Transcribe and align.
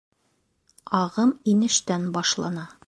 Ағым 1.01 1.37
инештән 1.55 2.11
башлана. 2.19 2.69